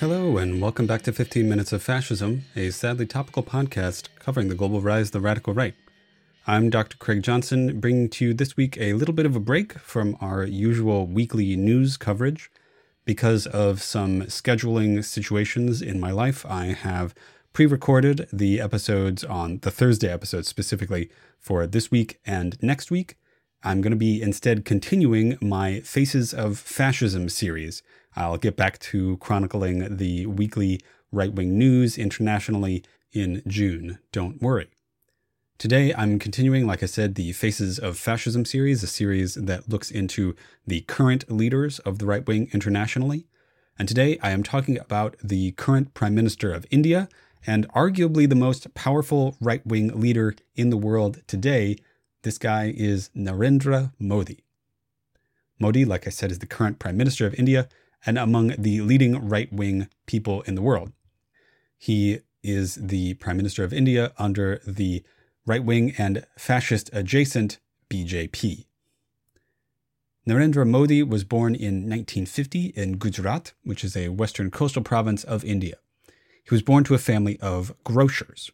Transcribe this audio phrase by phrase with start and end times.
[0.00, 4.54] Hello, and welcome back to 15 Minutes of Fascism, a sadly topical podcast covering the
[4.54, 5.74] global rise of the radical right.
[6.46, 6.96] I'm Dr.
[6.96, 10.42] Craig Johnson, bringing to you this week a little bit of a break from our
[10.42, 12.50] usual weekly news coverage.
[13.04, 17.14] Because of some scheduling situations in my life, I have
[17.52, 23.18] pre recorded the episodes on the Thursday episodes specifically for this week and next week.
[23.62, 27.82] I'm going to be instead continuing my Faces of Fascism series.
[28.16, 30.80] I'll get back to chronicling the weekly
[31.12, 33.98] right wing news internationally in June.
[34.12, 34.68] Don't worry.
[35.58, 39.90] Today, I'm continuing, like I said, the Faces of Fascism series, a series that looks
[39.90, 40.34] into
[40.66, 43.26] the current leaders of the right wing internationally.
[43.78, 47.08] And today, I am talking about the current Prime Minister of India
[47.46, 51.76] and arguably the most powerful right wing leader in the world today.
[52.22, 54.44] This guy is Narendra Modi.
[55.58, 57.68] Modi, like I said, is the current Prime Minister of India
[58.04, 60.92] and among the leading right wing people in the world.
[61.78, 65.02] He is the Prime Minister of India under the
[65.46, 67.58] right wing and fascist adjacent
[67.90, 68.66] BJP.
[70.28, 75.44] Narendra Modi was born in 1950 in Gujarat, which is a western coastal province of
[75.44, 75.76] India.
[76.44, 78.50] He was born to a family of grocers.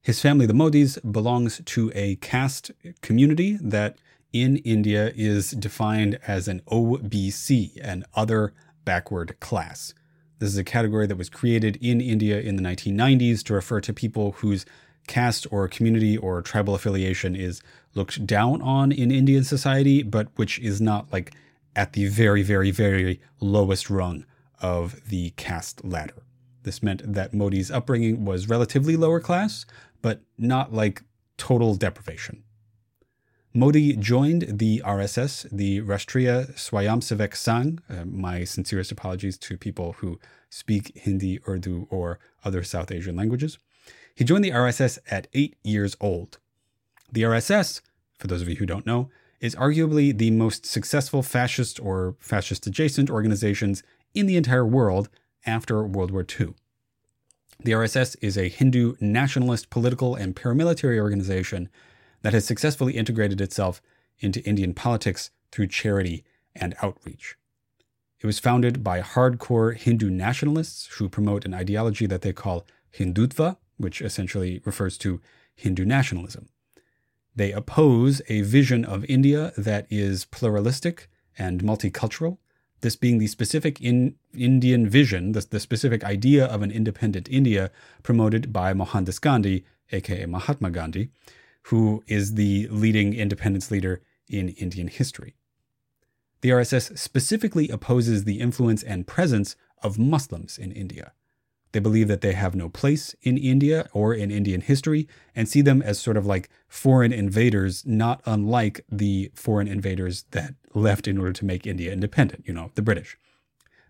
[0.00, 2.70] His family, the Modis, belongs to a caste
[3.02, 3.98] community that
[4.32, 8.52] in India is defined as an OBC, an other
[8.84, 9.94] backward class.
[10.38, 13.92] This is a category that was created in India in the 1990s to refer to
[13.92, 14.64] people whose
[15.06, 17.60] caste or community or tribal affiliation is
[17.94, 21.34] looked down on in Indian society, but which is not like
[21.74, 24.24] at the very, very, very lowest rung
[24.60, 26.22] of the caste ladder.
[26.62, 29.64] This meant that Modi's upbringing was relatively lower class,
[30.02, 31.02] but not like
[31.36, 32.44] total deprivation.
[33.58, 37.80] Modi joined the RSS, the Rashtriya Swayamsevak Sangh.
[37.90, 43.58] Uh, my sincerest apologies to people who speak Hindi, Urdu, or other South Asian languages.
[44.14, 46.38] He joined the RSS at eight years old.
[47.10, 47.80] The RSS,
[48.16, 49.10] for those of you who don't know,
[49.40, 53.82] is arguably the most successful fascist or fascist adjacent organizations
[54.14, 55.08] in the entire world
[55.44, 56.54] after World War II.
[57.64, 61.68] The RSS is a Hindu nationalist political and paramilitary organization
[62.22, 63.80] that has successfully integrated itself
[64.20, 66.24] into Indian politics through charity
[66.54, 67.36] and outreach.
[68.20, 73.58] It was founded by hardcore Hindu nationalists who promote an ideology that they call Hindutva,
[73.76, 75.20] which essentially refers to
[75.54, 76.48] Hindu nationalism.
[77.36, 81.08] They oppose a vision of India that is pluralistic
[81.38, 82.38] and multicultural,
[82.80, 87.70] this being the specific in Indian vision, the, the specific idea of an independent India
[88.02, 91.10] promoted by Mohandas Gandhi, aka Mahatma Gandhi,
[91.68, 95.34] who is the leading independence leader in Indian history.
[96.40, 101.12] The RSS specifically opposes the influence and presence of Muslims in India.
[101.72, 105.60] They believe that they have no place in India or in Indian history and see
[105.60, 111.18] them as sort of like foreign invaders, not unlike the foreign invaders that left in
[111.18, 113.18] order to make India independent, you know, the British.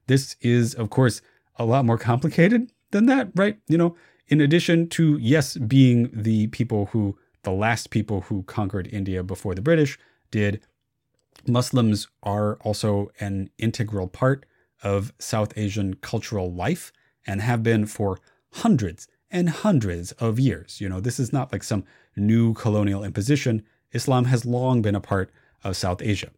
[0.08, 1.22] This is, of course,
[1.56, 3.58] a lot more complicated than that, right?
[3.68, 3.96] You know,
[4.26, 7.16] in addition to, yes, being the people who,
[7.48, 9.98] the last people who conquered India before the British
[10.30, 10.60] did,
[11.46, 14.44] Muslims are also an integral part
[14.82, 16.92] of South Asian cultural life
[17.26, 18.18] and have been for
[18.52, 20.78] hundreds and hundreds of years.
[20.78, 21.84] You know, this is not like some
[22.16, 23.62] new colonial imposition.
[23.92, 25.30] Islam has long been a part
[25.64, 26.30] of South Asia.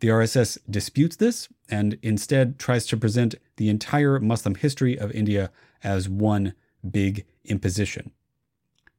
[0.00, 5.52] The RSS disputes this and instead tries to present the entire Muslim history of India
[5.84, 6.54] as one
[6.90, 8.10] big imposition.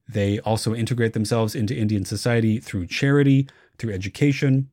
[0.07, 3.47] They also integrate themselves into Indian society through charity,
[3.77, 4.69] through education,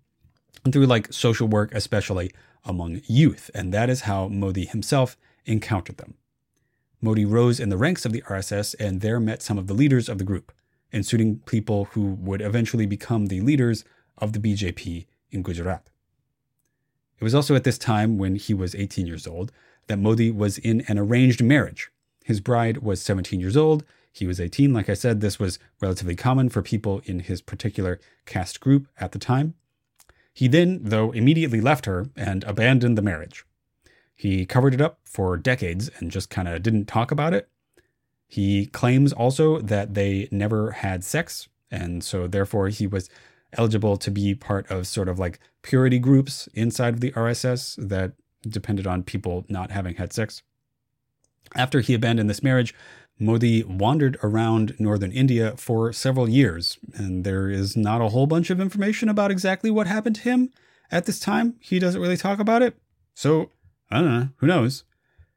[0.65, 2.31] and through like social work, especially
[2.65, 3.51] among youth.
[3.55, 6.15] And that is how Modi himself encountered them.
[7.01, 10.09] Modi rose in the ranks of the RSS and there met some of the leaders
[10.09, 10.53] of the group,
[10.91, 13.85] including people who would eventually become the leaders
[14.17, 15.91] of the BJP in Gujarat.
[17.19, 19.53] It was also at this time, when he was 18 years old,
[19.87, 21.91] that Modi was in an arranged marriage.
[22.25, 23.85] His bride was 17 years old,
[24.15, 24.73] he was 18.
[24.73, 29.11] Like I said, this was relatively common for people in his particular caste group at
[29.11, 29.55] the time.
[30.33, 33.45] He then, though, immediately left her and abandoned the marriage.
[34.15, 37.49] He covered it up for decades and just kind of didn't talk about it.
[38.29, 43.11] He claims also that they never had sex, and so therefore he was
[43.55, 48.13] eligible to be part of sort of like purity groups inside of the RSS that
[48.43, 50.43] depended on people not having had sex.
[51.57, 52.75] After he abandoned this marriage,
[53.19, 58.51] Modi wandered around northern India for several years, and there is not a whole bunch
[58.51, 60.51] of information about exactly what happened to him
[60.91, 61.55] at this time.
[61.61, 62.77] He doesn't really talk about it.
[63.15, 63.51] So
[63.91, 64.29] I don't know.
[64.39, 64.85] Who knows?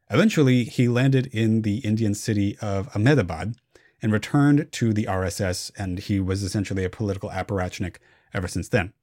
[0.09, 3.55] Eventually, he landed in the Indian city of Ahmedabad
[4.01, 7.97] and returned to the RSS, and he was essentially a political apparatchik
[8.33, 8.93] ever since then.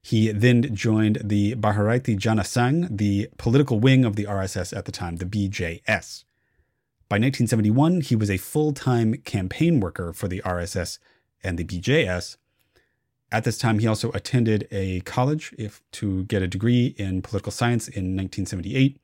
[0.00, 4.92] He then joined the Bharatiya Jana Sangh, the political wing of the RSS at the
[4.92, 6.24] time, the BJS.
[7.08, 10.98] By 1971, he was a full time campaign worker for the RSS
[11.42, 12.36] and the BJS.
[13.32, 17.52] At this time, he also attended a college if, to get a degree in political
[17.52, 19.00] science in 1978.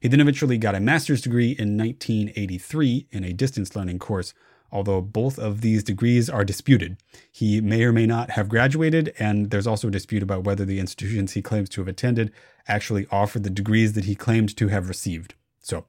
[0.00, 4.34] He then eventually got a master's degree in 1983 in a distance learning course,
[4.70, 6.96] although both of these degrees are disputed.
[7.30, 10.80] He may or may not have graduated, and there's also a dispute about whether the
[10.80, 12.32] institutions he claims to have attended
[12.68, 15.34] actually offered the degrees that he claimed to have received.
[15.60, 15.86] So,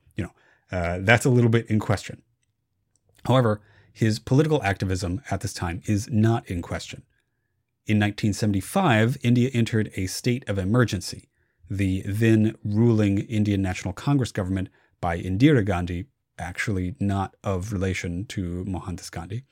[0.73, 2.23] uh, that's a little bit in question.
[3.25, 3.61] However,
[3.93, 7.03] his political activism at this time is not in question.
[7.85, 11.29] In 1975, India entered a state of emergency.
[11.69, 16.05] The then ruling Indian National Congress government by Indira Gandhi,
[16.39, 19.43] actually not of relation to Mohandas Gandhi,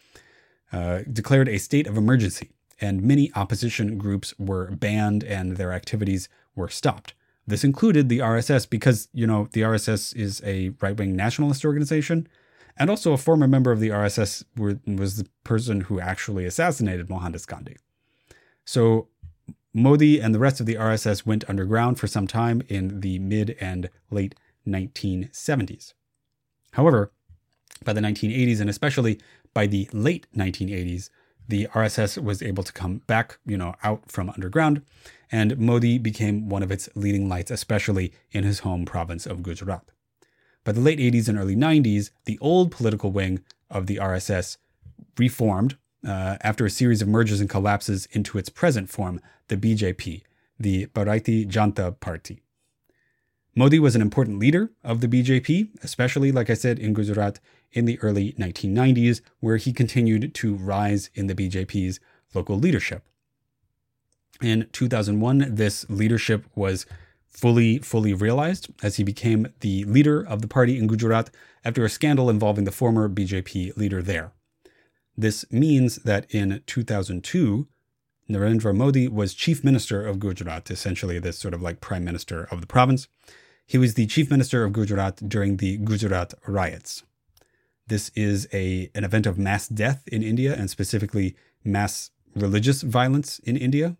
[0.73, 6.29] uh, declared a state of emergency, and many opposition groups were banned and their activities
[6.55, 7.13] were stopped.
[7.47, 12.27] This included the RSS because, you know, the RSS is a right wing nationalist organization.
[12.77, 17.45] And also, a former member of the RSS was the person who actually assassinated Mohandas
[17.45, 17.77] Gandhi.
[18.63, 19.09] So,
[19.73, 23.57] Modi and the rest of the RSS went underground for some time in the mid
[23.59, 24.35] and late
[24.67, 25.93] 1970s.
[26.73, 27.11] However,
[27.83, 29.19] by the 1980s and especially
[29.53, 31.09] by the late 1980s,
[31.47, 34.81] the RSS was able to come back, you know, out from underground,
[35.31, 39.83] and Modi became one of its leading lights, especially in his home province of Gujarat.
[40.63, 44.57] By the late 80s and early 90s, the old political wing of the RSS
[45.17, 45.77] reformed
[46.07, 50.21] uh, after a series of mergers and collapses into its present form, the BJP,
[50.59, 52.41] the Bharatiya Janata Party.
[53.53, 57.39] Modi was an important leader of the BJP, especially, like I said, in Gujarat
[57.73, 61.99] in the early 1990s, where he continued to rise in the BJP's
[62.33, 63.03] local leadership.
[64.41, 66.85] In 2001, this leadership was
[67.27, 71.29] fully, fully realized as he became the leader of the party in Gujarat
[71.63, 74.31] after a scandal involving the former BJP leader there.
[75.17, 77.67] This means that in 2002,
[78.29, 82.61] Narendra Modi was chief minister of Gujarat, essentially this sort of like prime minister of
[82.61, 83.07] the province.
[83.71, 87.03] He was the chief minister of Gujarat during the Gujarat riots.
[87.87, 93.39] This is a, an event of mass death in India and specifically mass religious violence
[93.39, 93.95] in India.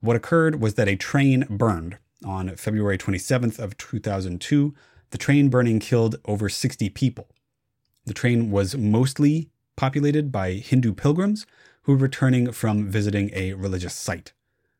[0.00, 4.74] What occurred was that a train burned on February 27th of 2002.
[5.10, 7.28] The train burning killed over 60 people.
[8.06, 11.44] The train was mostly populated by Hindu pilgrims
[11.82, 14.32] who were returning from visiting a religious site.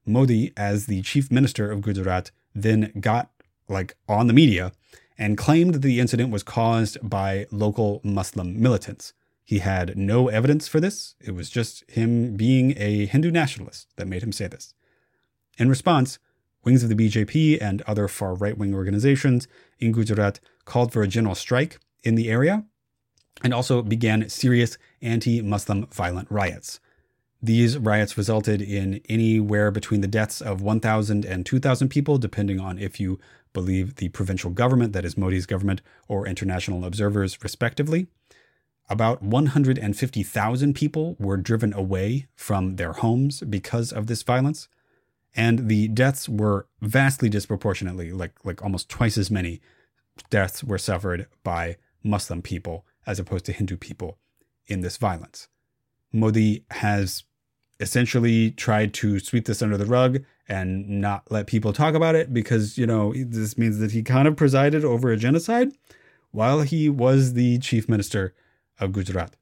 [0.07, 3.31] Modi, as the chief minister of Gujarat, then got
[3.69, 4.73] like on the media
[5.19, 9.13] and claimed that the incident was caused by local Muslim militants.
[9.45, 11.15] He had no evidence for this.
[11.21, 14.75] It was just him being a Hindu nationalist that made him say this.
[15.59, 16.19] In response,
[16.65, 19.49] wings of the BJP and other far right wing organizations
[19.79, 22.65] in Gujarat called for a general strike in the area
[23.43, 26.81] and also began serious anti Muslim violent riots.
[27.41, 32.79] These riots resulted in anywhere between the deaths of 1,000 and 2,000 people, depending on
[32.79, 33.21] if you
[33.53, 38.09] believe the provincial government, that is Modi's government, or international observers, respectively.
[38.91, 44.69] About 150,000 people were driven away from their homes because of this violence.
[45.37, 49.61] And the deaths were vastly disproportionately, like, like almost twice as many
[50.31, 54.19] deaths were suffered by Muslim people as opposed to Hindu people
[54.67, 55.49] in this violence.
[56.13, 57.25] Modi has
[57.81, 62.33] essentially tried to sweep this under the rug and not let people talk about it
[62.33, 65.73] because, you know, this means that he kind of presided over a genocide
[66.31, 68.35] while he was the chief minister
[68.81, 69.37] of Gujarat.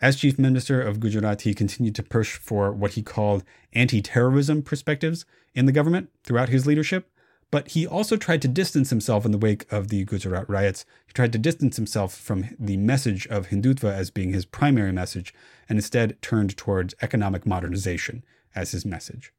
[0.00, 4.62] As chief minister of Gujarat, he continued to push for what he called anti terrorism
[4.62, 7.10] perspectives in the government throughout his leadership.
[7.50, 10.84] But he also tried to distance himself in the wake of the Gujarat riots.
[11.06, 15.34] He tried to distance himself from the message of Hindutva as being his primary message
[15.68, 19.32] and instead turned towards economic modernization as his message.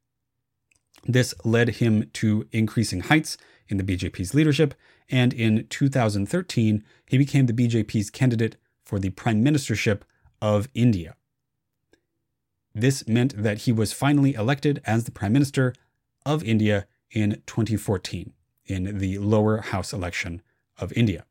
[1.04, 3.36] This led him to increasing heights
[3.68, 4.74] in the BJP's leadership,
[5.10, 10.02] and in 2013, he became the BJP's candidate for the prime ministership
[10.40, 11.16] of India.
[12.74, 15.74] This meant that he was finally elected as the prime minister
[16.24, 18.32] of India in 2014
[18.66, 20.42] in the lower house election
[20.78, 21.24] of India.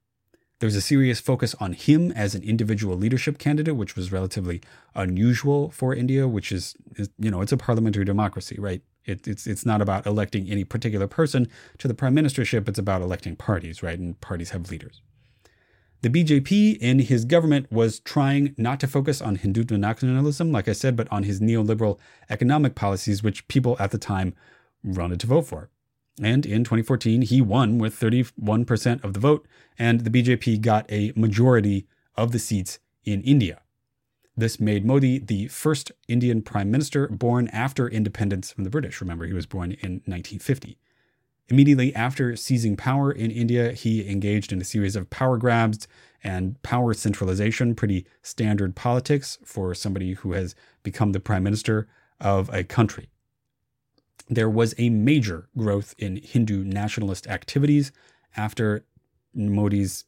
[0.59, 4.61] There was a serious focus on him as an individual leadership candidate, which was relatively
[4.93, 8.83] unusual for India, which is, is, you know, it's a parliamentary democracy, right?
[9.03, 11.47] It, it's it's not about electing any particular person
[11.79, 12.69] to the prime ministership.
[12.69, 13.97] It's about electing parties, right?
[13.97, 15.01] And parties have leaders.
[16.03, 20.73] The BJP in his government was trying not to focus on Hindutva nationalism, like I
[20.73, 21.97] said, but on his neoliberal
[22.29, 24.35] economic policies, which people at the time
[24.83, 25.69] wanted to vote for.
[26.21, 29.47] And in 2014, he won with 31% of the vote,
[29.79, 33.61] and the BJP got a majority of the seats in India.
[34.35, 39.01] This made Modi the first Indian prime minister born after independence from the British.
[39.01, 40.77] Remember, he was born in 1950.
[41.49, 45.87] Immediately after seizing power in India, he engaged in a series of power grabs
[46.23, 51.87] and power centralization, pretty standard politics for somebody who has become the prime minister
[52.21, 53.10] of a country.
[54.31, 57.91] There was a major growth in Hindu nationalist activities
[58.37, 58.85] after
[59.35, 60.05] Modi's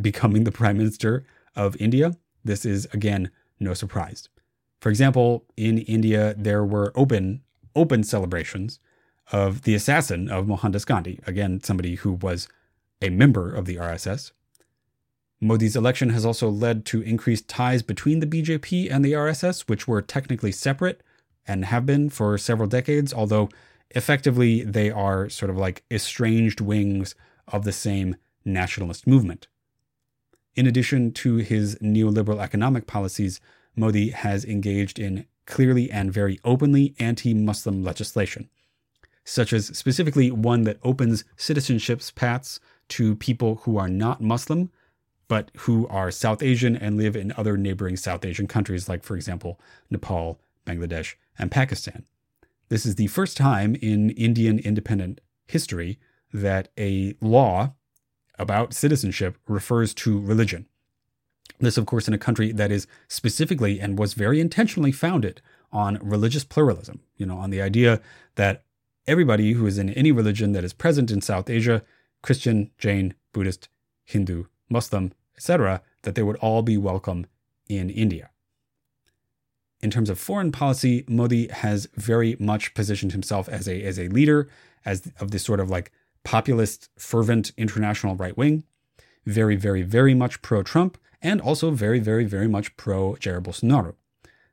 [0.00, 2.16] becoming the prime minister of India.
[2.44, 4.28] This is, again, no surprise.
[4.80, 7.42] For example, in India, there were open,
[7.76, 8.80] open celebrations
[9.30, 12.48] of the assassin of Mohandas Gandhi, again, somebody who was
[13.00, 14.32] a member of the RSS.
[15.40, 19.86] Modi's election has also led to increased ties between the BJP and the RSS, which
[19.86, 21.00] were technically separate
[21.46, 23.48] and have been for several decades, although
[23.90, 27.14] effectively they are sort of like estranged wings
[27.48, 29.48] of the same nationalist movement.
[30.54, 33.40] In addition to his neoliberal economic policies,
[33.74, 38.48] Modi has engaged in clearly and very openly anti Muslim legislation
[39.24, 44.70] such as specifically one that opens citizenships paths to people who are not Muslim,
[45.28, 49.16] but who are South Asian and live in other neighboring South Asian countries, like, for
[49.16, 52.04] example, Nepal, Bangladesh, and Pakistan.
[52.68, 55.98] This is the first time in Indian independent history
[56.32, 57.74] that a law
[58.38, 60.66] about citizenship refers to religion.
[61.58, 65.98] This, of course, in a country that is specifically and was very intentionally founded on
[66.02, 68.00] religious pluralism, you know, on the idea
[68.36, 68.64] that
[69.06, 71.82] everybody who is in any religion that is present in South Asia
[72.22, 73.68] Christian, Jain, Buddhist,
[74.04, 77.26] Hindu, Muslim, etc., that they would all be welcome
[77.68, 78.30] in India.
[79.82, 84.08] In terms of foreign policy, Modi has very much positioned himself as a, as a
[84.08, 84.48] leader
[84.84, 85.90] as of this sort of like
[86.22, 88.62] populist, fervent international right wing,
[89.26, 93.94] very, very, very much pro Trump, and also very, very, very much pro Jair Bolsonaro.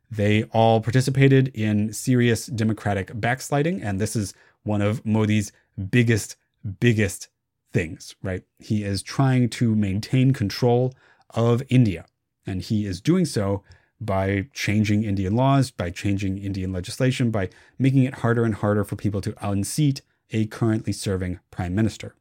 [0.10, 4.34] They all participated in serious democratic backsliding, and this is
[4.64, 5.52] one of Modi's
[5.92, 6.36] biggest,
[6.80, 7.30] biggest
[7.72, 8.44] things, right?
[8.58, 10.96] He is trying to maintain control
[11.32, 12.06] of India,
[12.48, 13.64] and he is doing so
[14.02, 18.96] by changing Indian laws, by changing Indian legislation, by making it harder and harder for
[18.96, 20.02] people to unseat
[20.32, 22.16] a currently serving prime minister.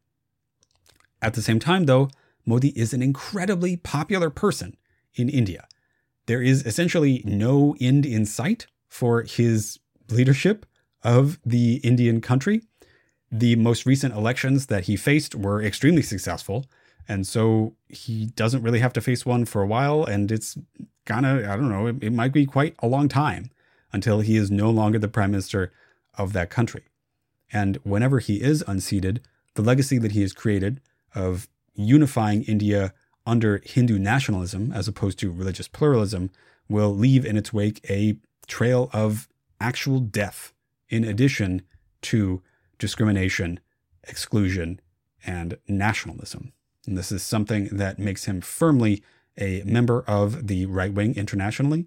[1.20, 2.10] At the same time, though,
[2.46, 4.76] Modi is an incredibly popular person
[5.14, 5.66] in India.
[6.26, 9.78] There is essentially no end in sight for his
[10.10, 10.66] leadership
[11.02, 12.62] of the Indian country.
[13.30, 16.66] The most recent elections that he faced were extremely successful.
[17.08, 20.04] And so he doesn't really have to face one for a while.
[20.04, 20.58] And it's
[21.06, 23.50] kind of, I don't know, it, it might be quite a long time
[23.92, 25.72] until he is no longer the prime minister
[26.18, 26.84] of that country.
[27.50, 29.22] And whenever he is unseated,
[29.54, 30.80] the legacy that he has created
[31.14, 32.92] of unifying India
[33.24, 36.30] under Hindu nationalism as opposed to religious pluralism
[36.68, 39.28] will leave in its wake a trail of
[39.60, 40.52] actual death,
[40.90, 41.62] in addition
[42.02, 42.42] to
[42.78, 43.60] discrimination,
[44.04, 44.80] exclusion,
[45.26, 46.52] and nationalism.
[46.88, 49.02] And this is something that makes him firmly
[49.36, 51.86] a member of the right wing internationally.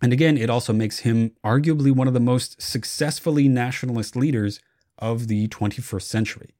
[0.00, 4.60] And again, it also makes him arguably one of the most successfully nationalist leaders
[4.98, 6.50] of the 21st century.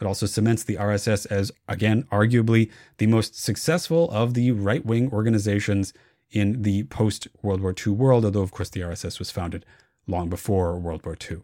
[0.00, 5.10] It also cements the RSS as, again, arguably the most successful of the right wing
[5.12, 5.92] organizations
[6.30, 9.66] in the post World War II world, although, of course, the RSS was founded
[10.06, 11.38] long before World War II.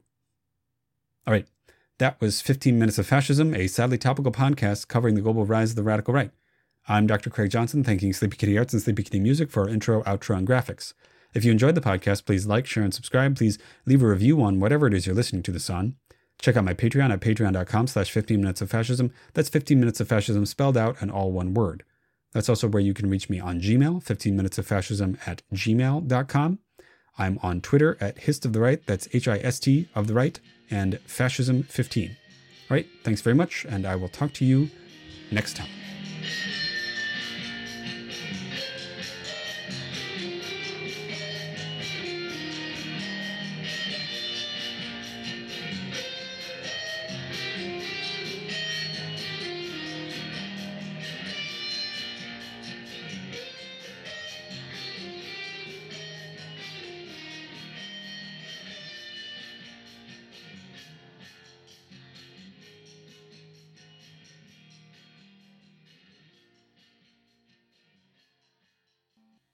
[1.27, 1.47] All right,
[1.99, 5.77] that was 15 Minutes of Fascism, a sadly topical podcast covering the global rise of
[5.77, 6.31] the radical right.
[6.89, 7.31] I'm Dr.
[7.31, 10.47] Craig Johnson, thanking Sleepy Kitty Arts and Sleepy Kitty Music for our intro, outro, and
[10.47, 10.93] graphics.
[11.35, 13.37] If you enjoyed the podcast, please like, share, and subscribe.
[13.37, 15.97] Please leave a review on whatever it is you're listening to this on.
[16.41, 19.13] Check out my Patreon at patreon.com slash 15 minutes of fascism.
[19.33, 21.85] That's 15 minutes of fascism spelled out and all one word.
[22.33, 26.59] That's also where you can reach me on Gmail, 15 minutes of fascism at gmail.com.
[27.17, 30.15] I'm on Twitter at Hist of the Right, that's H I S T of the
[30.15, 30.41] Right,
[30.75, 32.11] and Fascism15.
[32.11, 32.17] All
[32.69, 34.69] right, thanks very much, and I will talk to you
[35.31, 35.69] next time.